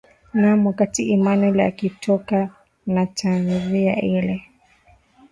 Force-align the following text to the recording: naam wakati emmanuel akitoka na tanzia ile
naam 0.41 0.59
wakati 0.69 1.11
emmanuel 1.13 1.59
akitoka 1.59 2.49
na 2.87 3.05
tanzia 3.05 4.01
ile 4.01 4.43